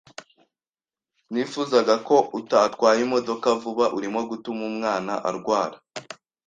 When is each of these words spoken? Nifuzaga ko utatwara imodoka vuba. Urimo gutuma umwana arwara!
Nifuzaga 1.31 1.95
ko 2.07 2.15
utatwara 2.39 2.97
imodoka 3.05 3.47
vuba. 3.61 3.85
Urimo 3.97 4.19
gutuma 4.29 4.61
umwana 4.71 5.13
arwara! 5.29 5.77